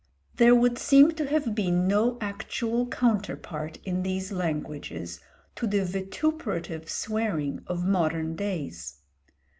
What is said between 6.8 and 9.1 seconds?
swearing of modern days.